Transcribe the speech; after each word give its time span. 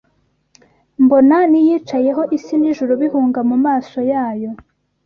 mbona 1.03 1.37
n’Iyicayeho, 1.51 2.21
isi 2.37 2.53
n’ijuru 2.57 2.91
bihunga 3.01 3.39
mu 3.49 3.57
maso 3.65 3.99
yayo 4.11 4.49